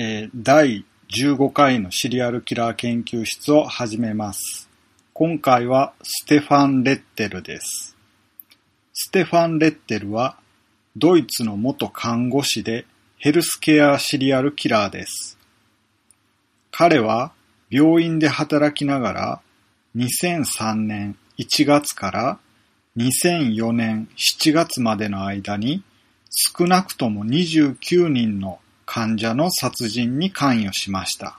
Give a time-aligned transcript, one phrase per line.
[0.00, 4.70] えー第15回のシリアルキラー研究室を始めます。
[5.12, 7.96] 今回はステファン・レッテルです。
[8.92, 10.36] ステファン・レッテルは
[10.96, 15.36] ドイツの元看護師でヘルスケアシリアルキラーです。
[16.70, 17.32] 彼は
[17.68, 19.40] 病院で働きながら
[19.96, 22.38] 2003年1月から
[22.96, 25.82] 2004年7月までの間に
[26.30, 28.60] 少なくとも29人の
[28.90, 31.38] 患者の殺人に関与しました。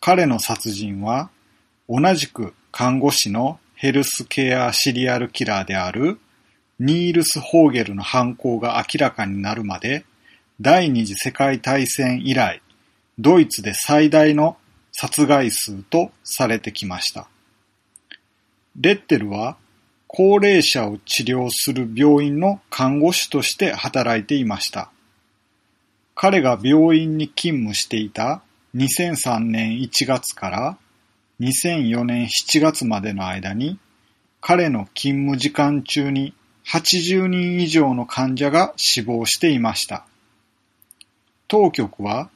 [0.00, 1.30] 彼の殺人は
[1.88, 6.20] 同じく看護師のヘルスケアシリアルキラーである
[6.78, 10.04] ニールス・ホーゲルの犯行が明らかになるまで
[10.60, 12.62] 第二次世界大戦以来
[13.18, 14.56] ドイツで最大の
[14.92, 17.26] 殺害数とされてきました。
[18.80, 19.56] レッテルは
[20.06, 24.92] 高齢者を治療する病院の看護師として働いていました。
[26.14, 28.42] 彼が病院に勤務していた
[28.76, 30.78] 2003年1月から
[31.40, 33.78] 2004年7月までの間に
[34.40, 36.34] 彼の勤務時間中に
[36.66, 40.06] 80人以上の患者が死亡していました。
[41.48, 42.30] 当局は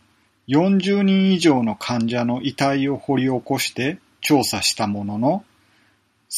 [0.48, 5.44] 40人以上の患者の遺体を掘り起こして調査したものの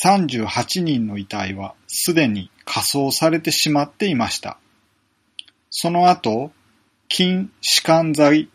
[0.05, 4.59] 38人の遺体はすでに火葬されてしまっていました。
[5.71, 6.53] その後、
[7.13, 8.49] 筋弛緩剤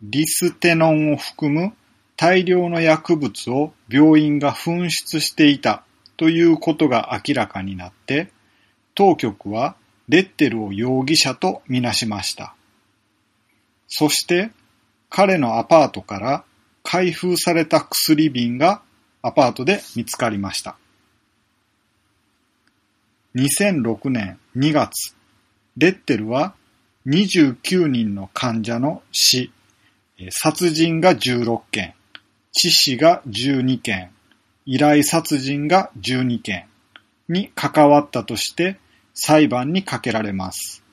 [0.00, 1.74] リステノンを含む
[2.16, 5.84] 大量の薬物を病院が紛失していた
[6.16, 8.32] ということが明らかになって、
[8.94, 9.76] 当局は
[10.08, 12.54] レッテルを容疑者とみなしました。
[13.86, 14.50] そして
[15.10, 16.44] 彼のアパートから
[16.82, 18.82] 開封された薬瓶が
[19.22, 20.76] アパートで見つかりました。
[23.34, 25.14] 2006年2月、
[25.76, 26.54] レッテルは
[27.08, 29.50] 29人の患者の死、
[30.28, 31.94] 殺人が16件、
[32.52, 34.10] 致死が12件、
[34.66, 36.66] 依頼殺人が12件
[37.26, 38.76] に関わったとして
[39.14, 40.84] 裁判にかけられます。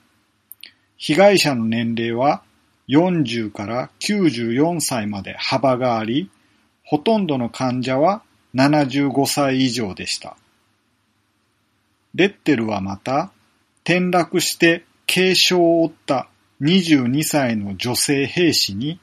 [0.95, 2.43] 被害者の年齢は
[2.87, 6.31] 40から94歳まで幅があり、
[6.85, 8.23] ほとんどの患者は
[8.55, 10.37] 75歳以上でした。
[12.13, 13.31] レッテルはまた、
[13.83, 16.27] 転落して軽傷を負った
[16.61, 18.99] 22歳の女性兵士に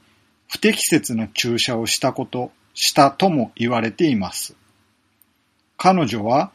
[0.47, 4.55] 不適切な注射をしたこと、したとも言われています。
[5.77, 6.51] 彼女は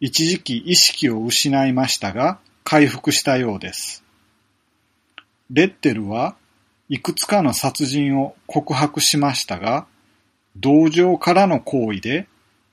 [0.00, 4.02] 一時期意識を失いましたが、回復したようです。
[5.50, 6.36] レッテルは
[6.88, 9.86] いくつかの殺人を告白しましたが、
[10.56, 12.26] 同情からの行為で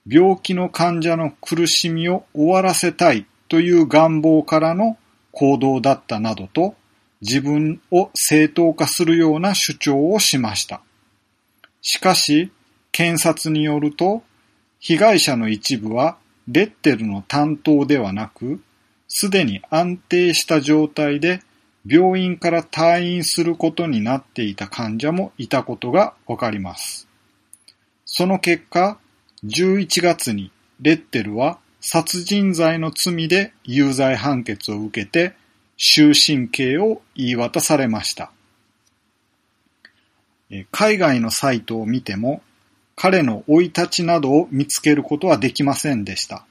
[0.07, 4.97] 病気の患者の苦しみを終わらせたいという願望からの
[5.31, 6.75] 行動だったなどと
[7.22, 10.81] 自分を正当化するような主張をしました。
[11.81, 12.51] しかし、
[12.91, 14.23] 検察によると、
[14.79, 16.17] 被害者の一部は
[16.47, 18.62] レッテルの担当ではなく、
[19.07, 21.41] すでに安定した状態で
[21.85, 27.07] 病院から退院することになっていた患者もいたことがわかります。
[28.06, 28.97] その結果、
[29.44, 30.51] 11月に
[30.81, 35.34] レッテルは殺人罪の罪で有罪判決を受けて
[35.78, 38.31] 終身刑を言い渡されました。
[40.72, 42.41] 海外のサイトを見ても
[42.95, 46.45] 彼の生い立ちなどを見つけることはできませんでした。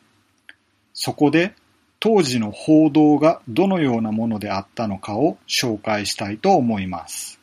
[0.94, 1.54] そこで
[2.00, 7.38] 当時の報道がどのようなものであったのかを紹介したいと思います。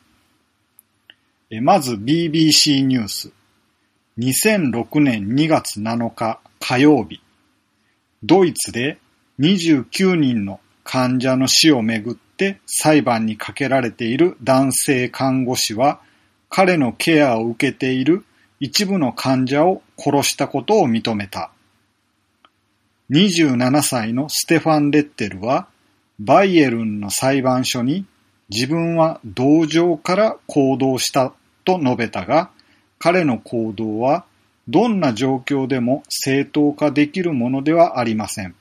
[1.62, 3.32] まず BBC ニュース。
[4.18, 7.20] 2006年2月7日火曜日。
[8.22, 8.98] ドイツで
[9.40, 16.00] 29人の患者の死をめぐって裁判にかけられている男性看護師は
[16.48, 18.24] 彼のケアを受けている
[18.60, 21.50] 一部の患者を殺したことを認めた。
[23.10, 25.68] 27歳のステファン・レッテルは
[26.18, 28.06] バイエルンの裁判所に
[28.48, 31.32] 自分は同情から行動した
[31.64, 32.50] と述べたが
[32.98, 34.24] 彼の行動は
[34.68, 38.54] どんな状況でも正当化できるものではありません。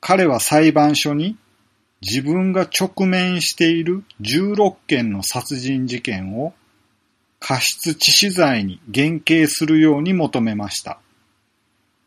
[0.00, 1.36] 彼は裁判所に
[2.00, 6.52] 自分が直面している16件の殺人事件を
[7.38, 10.98] 過失致死罪に減刑するように求めました。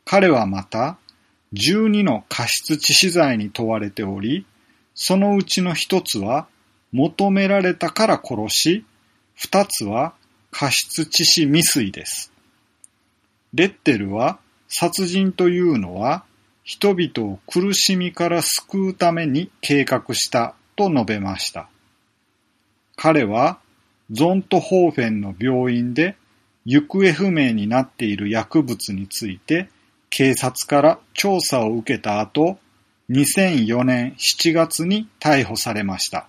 [0.06, 0.98] 彼はまた
[1.54, 4.46] 12の過失致死罪に問われており、
[4.94, 6.48] そのうちの一つは
[6.92, 8.86] 求められたから殺し、
[9.36, 10.14] 二つは
[10.52, 12.32] 過失致死未遂です。
[13.56, 16.26] レッテルは殺人というのは
[16.64, 21.70] 人々を苦しみから救うために計画したと述べました。
[22.98, 23.60] 彼は
[24.12, 26.18] ゾントホーフェンの病院で
[26.66, 29.70] 行方不明になっている薬物について
[30.10, 32.58] 警察から調査を受けた後、
[33.10, 36.28] 2004年7月に逮捕されました。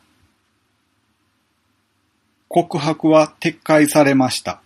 [2.49, 4.61] 告白は撤回されました。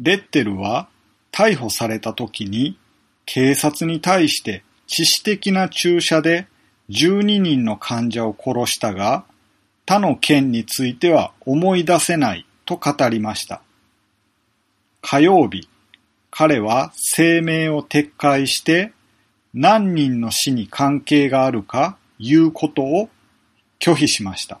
[0.00, 0.88] レッテルは
[1.34, 2.78] 逮捕された時に
[3.26, 6.46] 警察に対して致死的な注射で
[6.90, 9.24] 12人の患者を殺したが、
[9.84, 13.62] 他の件については思い出せないと語りました。
[15.00, 15.68] 火曜日、
[16.30, 18.92] 彼は声明を撤回して
[19.52, 23.08] 何人の死に関係があるか言うことを
[23.80, 24.60] 拒否しました。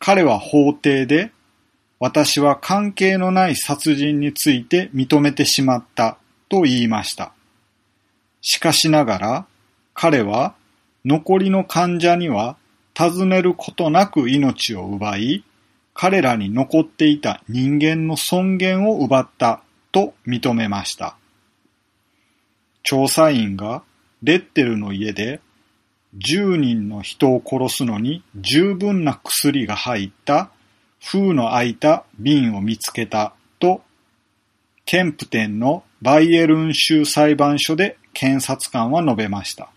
[0.00, 1.30] 彼は法廷で
[2.00, 6.16] 私は関係のない殺人について認めてしまった
[6.48, 7.34] と言いました。
[8.40, 9.46] しかしながら
[9.92, 10.54] 彼は
[11.04, 12.56] 残りの患者には
[12.94, 15.44] 尋ねることなく命を奪い、
[15.92, 19.62] 彼らに残っていた人間の尊厳を奪った
[19.92, 21.16] と認めました。
[22.82, 23.82] 調査員が
[24.22, 25.40] レッテルの家で
[26.16, 30.50] 10人の人を殺すのに十分な薬が入った
[31.00, 33.82] 封の開いた瓶を見つけたと、
[34.84, 39.70] ケンプテンのバイエルン州裁判所で検察官は述べました。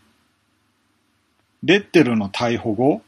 [1.63, 3.01] レッテルの逮捕後、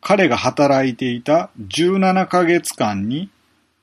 [0.00, 3.30] 彼が働いていた17ヶ月間に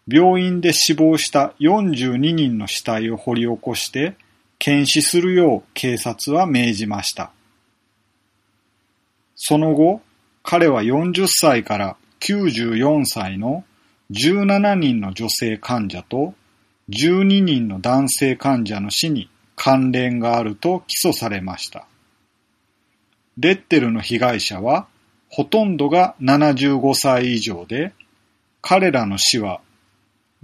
[0.08, 4.16] 病院で死亡した42人の死体を掘り起こして
[4.60, 7.32] 検視するよう警察は命じました。
[9.36, 10.02] その後、
[10.44, 13.64] 彼は40歳から94歳の
[14.12, 16.34] 17人の女性患者と
[16.90, 21.88] 12人の男性患者の死に関連があると起訴されました。
[23.38, 24.88] レッテルの被害者は
[25.30, 27.94] ほとんどが75歳以上で、
[28.62, 29.62] 彼らの死は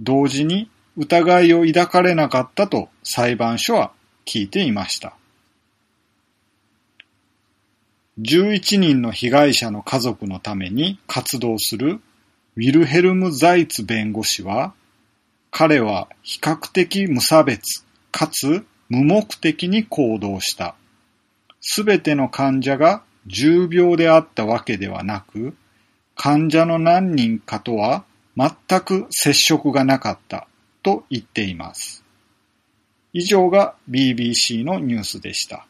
[0.00, 3.92] 同時に疑いを抱かれなかったと裁判所は
[4.24, 5.14] 聞いていました。
[8.20, 12.00] 11人の被害者の家族のために活動する
[12.58, 14.74] ウィルヘルム・ザイツ弁護士は、
[15.52, 20.74] 彼は比較的無差別かつ無目的に行動した。
[21.60, 25.54] すべての患者が重病であったわけではなく、
[26.16, 28.04] 患者の何人かとは
[28.36, 28.50] 全
[28.80, 30.48] く接触がなかった
[30.82, 32.02] と言っています。
[33.12, 35.68] 以上が BBC のニュースでした。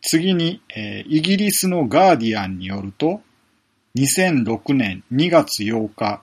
[0.00, 3.20] 次に、えー、イギリスのガーディアンによると、
[3.96, 6.20] 2006年2月8日、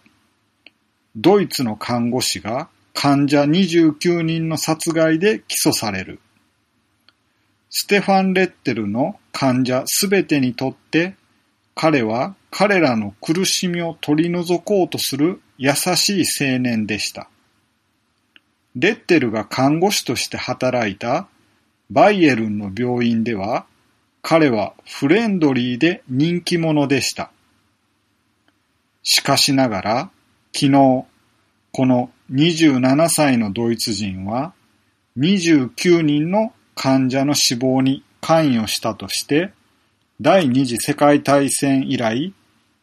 [1.15, 6.19] ドイツの看護師が患者29人の殺害で起訴される。
[7.69, 11.15] ステファン・レッテルの患者すべてにとって
[11.73, 17.29] 彼は彼らの苦しみを取り除こうとする優しい青年でした。
[18.75, 21.29] レッテルが看護師として働いた
[21.89, 23.65] バイエルンの病院では
[24.21, 27.31] 彼はフレンドリーで人気者でした。
[29.03, 30.12] しかしながら
[30.53, 31.06] 昨日
[31.71, 34.53] この27歳のドイツ人は
[35.18, 39.51] 29人の患者の死亡に関与したとして、
[40.21, 42.33] 第二次世界大戦以来、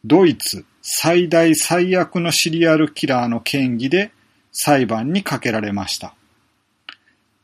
[0.05, 4.11] ドイツ最大最悪のシリアルキラーの嫌疑で
[4.51, 6.13] 裁判にかけられました。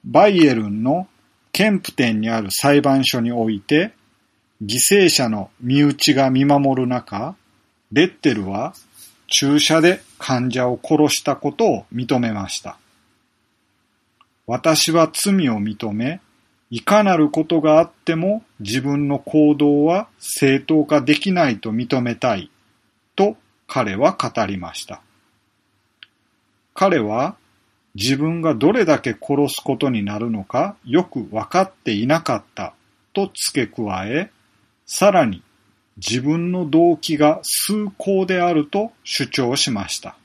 [0.03, 1.07] バイエルンの
[1.51, 3.93] ケンプ店にある裁判所において、
[4.63, 7.35] 犠牲者の身内が見守る中、
[7.91, 8.73] レッテルは
[9.27, 12.77] 注射で患者を殺したことを認めました。
[14.47, 16.21] 私は罪を認め、
[16.69, 22.51] いかなることがあっても自分の行動は正当化できないと認めたい
[23.15, 23.37] と
[23.67, 25.01] 彼は語りました。
[26.73, 27.35] 彼は
[27.93, 32.73] 自分がどれだけ殺すことになるのかよく分かっていなかった
[33.13, 34.31] と付け加え、
[34.85, 35.41] さらに
[35.97, 40.17] 自分の動機が崇高であると主張しました。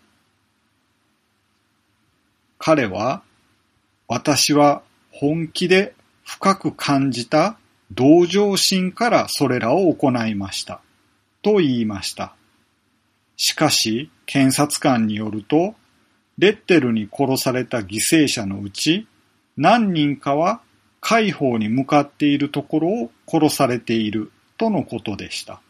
[2.59, 3.23] 彼は、
[4.09, 7.59] 私は本気で深く感じた
[7.93, 10.81] 同情心からそれらを行いました。
[11.43, 12.35] と言いました。
[13.37, 15.75] しかし、検察官によると、
[16.39, 19.07] レッテルに殺された犠牲者のうち、
[19.57, 20.61] 何人かは
[21.00, 25.62] 解放に向かっているところを殺されているとのことでした。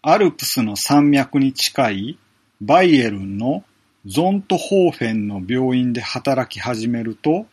[0.00, 2.18] アルプスの山脈に近い
[2.62, 3.62] バイエルンの
[4.06, 7.44] ゾントホーフェンの病院で働き始めると、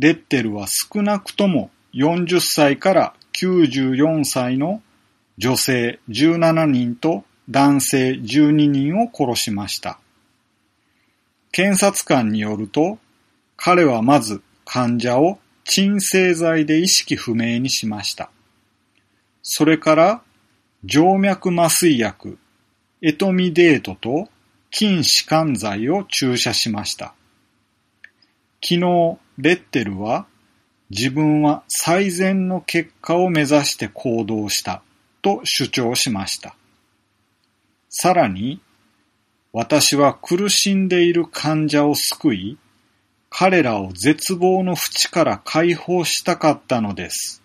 [0.00, 4.82] レッテルは少なくとも40歳から94歳の
[5.38, 10.00] 女性17人と男性12人を殺しました。
[11.52, 12.98] 検察官によると、
[13.56, 18.30] 彼はまず患者を鎮静剤で意識不明にしました。
[19.42, 20.22] それから
[20.86, 22.38] 静脈麻酔薬
[23.02, 24.28] エトミデートと
[24.72, 27.14] 筋弛緩剤を注射しました。
[28.62, 30.26] 昨日、レッテルは
[30.90, 34.82] 自分は最善の結果を目指して行動した
[35.20, 36.54] と主張しました。
[37.88, 38.60] さらに、
[39.52, 42.58] 私は苦しんでいる患者を救い、
[43.38, 47.42] 彼らを絶望の淵から解放したかったのです。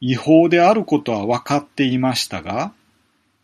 [0.00, 2.72] 違法であることは分かっていましたが、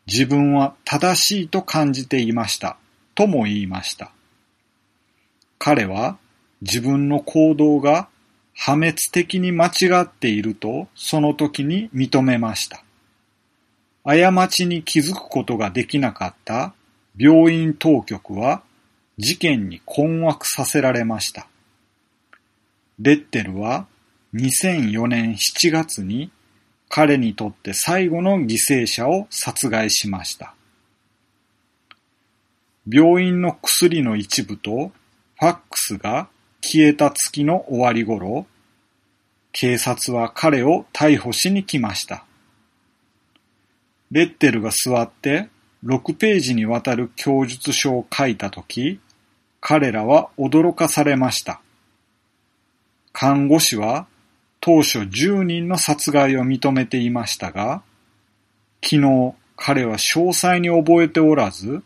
[0.07, 2.76] 自分は正しいと感じていました、
[3.16, 4.12] とも言いました。
[5.59, 6.16] 彼は
[6.61, 8.07] 自分の行動が
[8.54, 12.85] 破滅的に間違っているとその時に認めました。
[14.04, 16.73] 過ちに気づくことができなかった
[17.19, 18.62] 病院当局は
[19.19, 21.49] 事件に困惑させられました。
[23.00, 23.86] レッテルは
[24.34, 26.30] 2004年7月に
[26.88, 30.54] 彼にとって最後の犠牲者を殺害しました。
[32.86, 34.92] 病院の薬の一部と
[35.40, 36.28] ファックスが
[36.60, 38.46] 消えた月の終わり頃、
[39.52, 42.24] 警察は彼を逮捕しに来ました。
[44.10, 45.48] レッテルが座って
[45.84, 49.00] 6ページにわたる供述書を書いたとき、
[49.60, 51.60] 彼らは驚かされました。
[53.14, 54.09] 看護師は
[54.61, 57.83] 当初10人の殺害を認めていましたが、
[58.83, 61.83] 昨日彼は詳細に覚えておらず、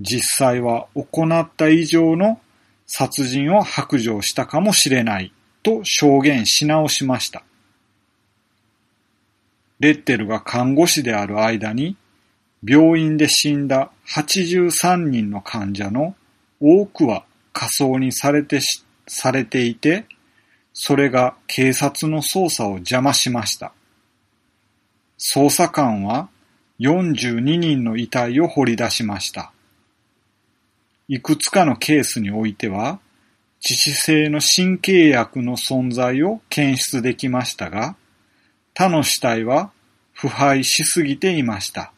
[0.00, 2.40] 実際は行った以上の
[2.84, 5.32] 殺人を白状したかもしれない
[5.62, 7.44] と証言し直しました。
[9.78, 11.96] レッテルが看護師である間に、
[12.64, 16.16] 病院で死んだ83人の患者の
[16.60, 18.58] 多くは仮装にされて
[19.06, 20.06] されていて、
[20.78, 23.72] それが警察の捜査を邪魔しました。
[25.18, 26.28] 捜査官は
[26.80, 29.52] 42人の遺体を掘り出しました。
[31.08, 33.00] いくつかのケースにおいては、
[33.62, 37.96] 致死性の神経薬の存在を検出できましたが、
[38.74, 39.72] 他の死体は
[40.12, 41.94] 腐敗しすぎていました。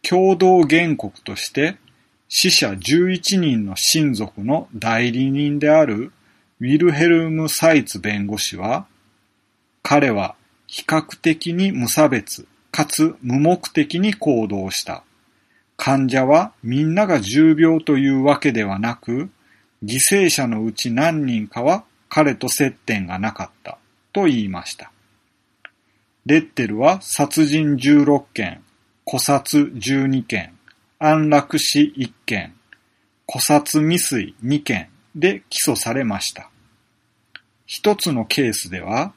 [0.00, 1.76] 共同原告として
[2.28, 6.12] 死者11人の親族の代理人である
[6.60, 8.86] ウィルヘルム・サイツ弁護士は、
[9.84, 10.34] 彼は
[10.66, 15.04] 比較的に無差別かつ無目的に行動した。
[15.76, 19.30] 患者はみんなが重病というわけではなく、
[19.84, 23.78] 犠牲者のうち何人かは彼と接点がなかった
[24.12, 24.90] と言いました。
[26.26, 28.64] レッテルは殺人16件、
[29.06, 30.58] 古殺12件、
[30.98, 32.54] 安楽死1件、
[33.30, 34.88] 古殺未遂2件
[35.18, 36.50] で起訴されました。
[37.66, 39.12] 一つのケースでは、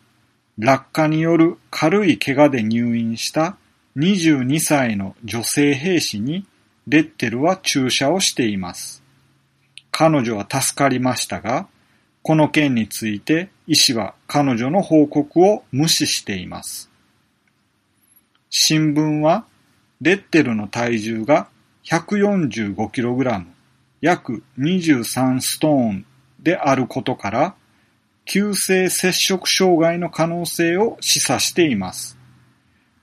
[0.57, 3.57] 落下による軽い怪我で入院した
[3.97, 6.45] 22歳の女性兵士に
[6.87, 9.01] レッテルは注射をしています。
[9.91, 11.67] 彼女は助かりましたが、
[12.23, 16.89] この件について医師は彼女の報告を無視しています。
[18.49, 19.45] 新聞は、
[20.01, 21.47] レッテルの体重が
[21.85, 23.45] 145kg、
[24.01, 26.05] 約23ストーン
[26.39, 27.55] であることから、
[28.25, 32.17] 急性接触障害の可能性を示唆しています。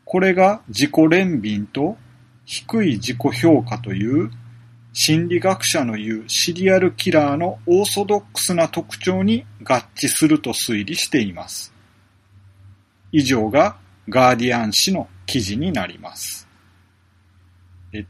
[0.04, 1.96] これが自己憐憫と
[2.44, 4.30] 低い自己評価という
[4.92, 11.72] 心理学者の言うシリアルキラーのオーソドックスな特徴に合致すると推理しています。
[13.12, 13.76] 以上が
[14.08, 16.48] ガーディアン紙の記事になります。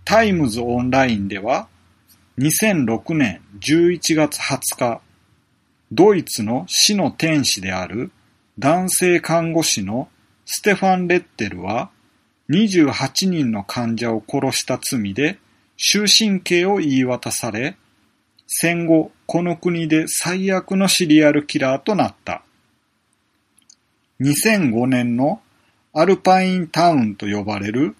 [0.04, 1.68] タイムズオンラインでは
[2.38, 5.00] 2006年11月20日、
[5.90, 8.12] ドイツの死の天使である
[8.61, 10.09] 男性看護師の
[10.47, 11.90] ステファン・レッテルは
[12.50, 15.40] 28人の患者を殺した罪で
[15.76, 17.76] 終身刑を言い渡され、
[18.47, 22.45] 戦後この国で最悪のシリアルキラーとなった。
[24.21, 25.40] 2005年の
[25.92, 27.97] アルパインタウンと呼ばれる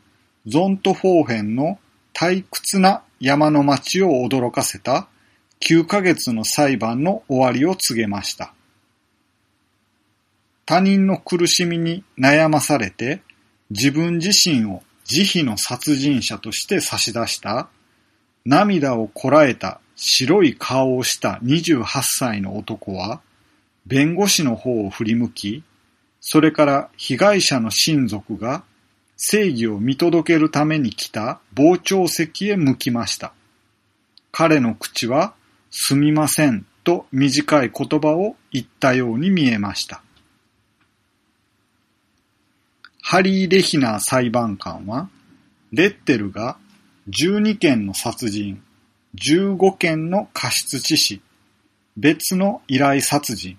[0.47, 1.81] ゾントフォーフェンの
[2.15, 5.09] 退屈な山の町を驚かせた
[5.61, 8.55] 9ヶ月の裁判の終わりを告げました。
[10.67, 13.23] 他人の苦しみに悩まされて
[13.71, 17.69] 自分自身を慈悲の殺人者として差し出した
[18.45, 23.21] 涙をこらえた白い顔をした28歳の男は
[23.87, 25.65] 弁護士の方を振り向き、
[26.21, 28.63] それから被害者の親族が
[29.21, 33.35] 正義を見届けるために来た傍聴席へ向きました。
[34.31, 35.35] 彼の口は、
[35.71, 40.03] すみませんと短い言葉を言ったように見えました。
[43.03, 45.11] ハリー・レヒナー裁判官は、
[45.73, 46.57] レッテルが
[47.09, 48.63] 12件の殺人、
[49.17, 51.21] 15件の過失致死、
[51.97, 53.59] 別の依頼殺人、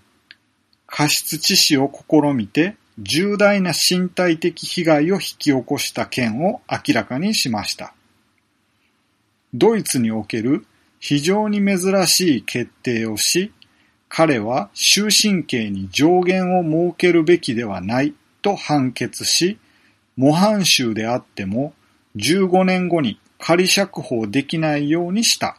[0.87, 7.93] 過失致死を試みて重大な身体的被害を引き起こした件を明らかにしました。
[9.53, 10.65] ドイツにおける
[10.99, 13.53] 非常に珍しい決定をし、
[14.09, 19.57] 彼は終身刑に上限を設けるべきではないと判決し、
[20.17, 21.73] 模範囚であっても
[22.17, 25.57] 15年後に仮釈放できないようにした。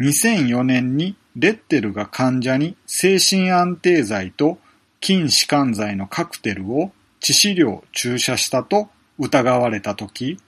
[0.00, 4.58] 2004年にレッテルが患者に精神安定剤と
[5.02, 8.88] 筋弛緩剤のカクテルを致死量注射したと
[9.18, 10.38] 疑われたとき、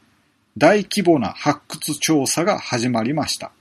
[0.57, 3.53] 大規模な発掘調査が始まりました。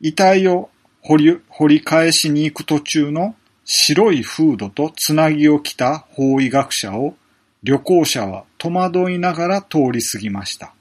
[0.00, 0.70] 遺体を
[1.02, 3.34] 掘り掘り返しに行く途中の
[3.64, 7.14] 白いフードとつなぎを着た法医学者を
[7.62, 10.74] 旅行者は戸惑いながら通り過ぎました。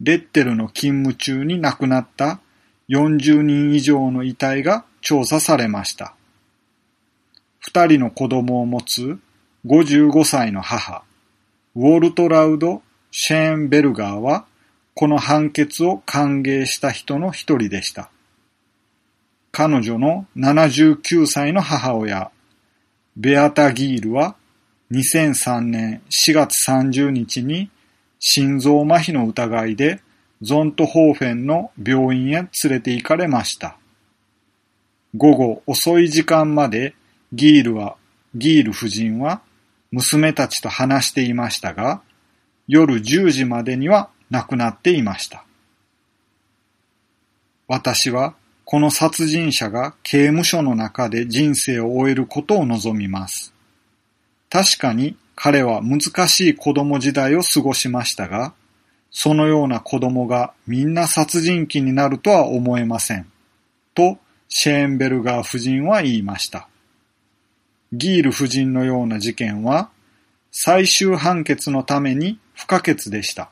[0.00, 2.40] レッテルの勤務中に亡くなった
[2.88, 6.14] 40人以上の遺体が調査されました。
[7.64, 9.20] 二人の子供を持つ
[9.66, 11.04] 55歳の母、
[11.76, 14.46] ウォルトラウド・シェーンベルガーは、
[14.94, 18.10] この判決を歓迎した人の一人でした。
[19.52, 22.32] 彼女の79歳の母親、
[23.16, 24.34] ベアタ・ギールは
[24.90, 27.70] 2003年4月30日に
[28.18, 30.00] 心臓麻痺の疑いで
[30.40, 33.76] ゾントホーフェンの病院へ連れて行かれました。
[35.16, 36.96] 午後遅い時間まで
[37.32, 37.96] ギールは、
[38.34, 39.42] ギール夫人は
[39.90, 42.02] 娘たちと話していましたが、
[42.66, 45.44] 夜10時までには亡くなっていました。
[47.68, 53.52] 私はこの殺人者が刑務所の中で人生を終えることを望みます。
[54.48, 58.54] 確かに彼は難しい子供時代を過ごしましたが、
[59.10, 63.26] そのような子供がみんな殺人鬼になるとは思えません。
[63.94, 64.18] と、
[64.48, 66.68] シェーンベルガー夫人は言いました。
[67.92, 69.90] ギール夫人のような事件は、
[70.50, 73.50] 最終判決のために不可欠でした。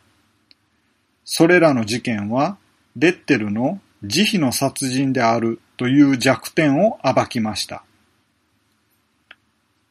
[1.24, 2.56] それらの事件は、
[2.96, 7.84] レッテルの慈悲の殺人であるという弱点を暴きました。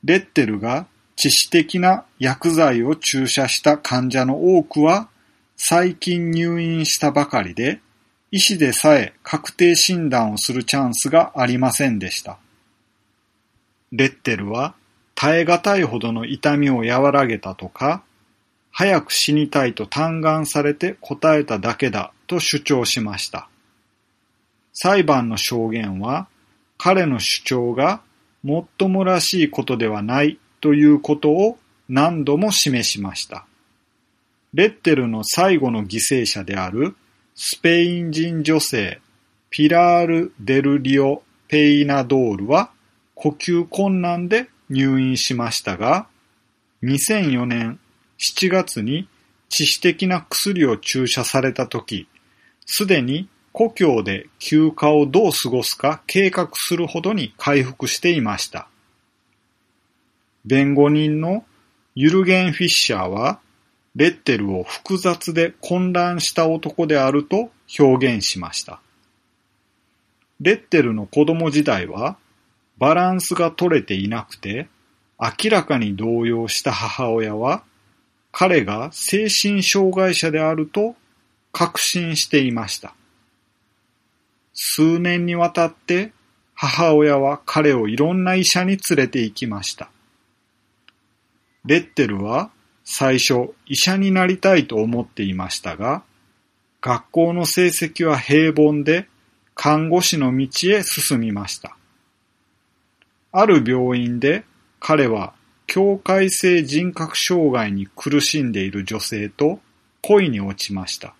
[0.03, 5.09] レッテルが致死的な薬剤を注射した患者の多くは
[5.57, 7.81] 最近入院したばかりで、
[8.31, 12.37] 医師でさえ確定診断をするチャンスがありませんでした。
[13.91, 14.75] レッテルは
[15.15, 18.03] 耐え難いほどの痛みを和らげたとか、
[18.71, 23.49] 早く死にたいと嘆願されて答えただけだと主張しました。
[24.73, 26.27] 裁判の証言は
[26.77, 28.01] 彼の主張が
[28.43, 31.57] もっともらしいことではないということを
[31.89, 33.45] 何度も示しました。
[34.53, 36.95] レッテルの最後の犠牲者である
[37.35, 39.01] スペイン人女性
[39.49, 42.71] ピラール・デルリオ・ペイナドールは
[43.21, 46.07] 呼吸困難で入院しましたが、
[46.83, 47.77] 2004年
[48.17, 49.09] 7月に
[49.49, 52.07] 致死的な薬を注射されたとき、
[52.65, 58.69] すでに故郷で休暇をどう過ごすか計画するほどに回復していました。
[60.45, 61.43] 弁護人の
[61.95, 63.41] ユルゲン・フィッシャーは、
[63.97, 68.79] レッテルを複雑で混乱した男であると表現しました。
[70.39, 72.15] レッテルの子供時代は、
[72.79, 74.67] バランスが取れていなくて、
[75.19, 77.63] 明らかに動揺した母親は、
[78.31, 80.95] 彼が精神障害者であると
[81.51, 82.95] 確信していました。
[84.53, 86.13] 数年にわたって
[86.53, 89.89] 母親は彼をいろんな医者に連れて行きました。
[91.65, 92.51] レッテルは
[92.83, 96.03] 最初医者になりたいと思っていましたが、
[96.81, 99.07] 学校の成績は平凡で
[99.55, 101.75] 看護師の道へ進みました。
[103.31, 104.43] ある病院で
[104.79, 105.33] 彼は
[105.67, 109.59] 境界性人格障害に苦しんでいる女性と
[110.01, 111.13] 恋に落ちました。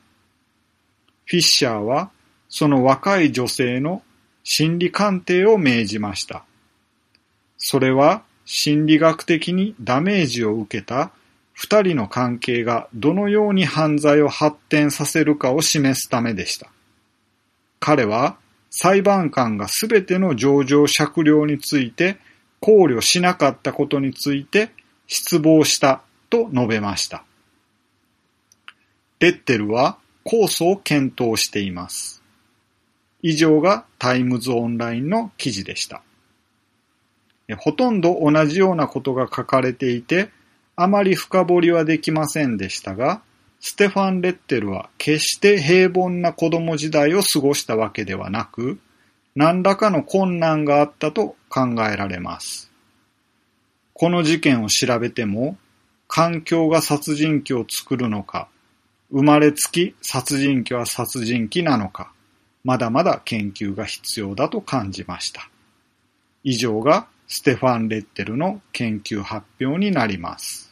[1.26, 2.10] フィッシャーは
[2.48, 4.02] その若い女性の
[4.44, 6.44] 心理鑑定を命じました。
[7.58, 11.12] それは心理学的にダメージを受けた
[11.54, 16.72] 二人の関係がどのように犯罪を発展させるかを示すためでした。
[17.80, 18.38] 彼は
[18.82, 22.18] 裁判官がすべての上場酌量について
[22.62, 24.72] 考慮しなかったことについて
[25.06, 27.26] 失望したと述べました。
[29.20, 32.24] レッテルは控訴を検討しています。
[33.22, 36.02] 以上がタイムズオンラインの記事でした。
[37.58, 40.30] ほとんど同じようなことが書かれていて、
[40.78, 43.22] あまり深掘りはできませんでしたが、
[43.62, 48.80] ステファン・レッテルは決して平凡な子供時代を過ごしたわけではなく、
[49.36, 52.72] 何らかの困難があったと考えられます。
[53.94, 55.58] この事件を調べても、
[56.08, 58.48] 環境が殺人鬼を作るのか、
[59.12, 62.14] 生まれつき殺人鬼は殺人鬼なのか、
[62.64, 65.50] まだまだ研究が必要だと感じました。
[66.44, 70.69] 以上がステファン・レッテルの研究発表になります。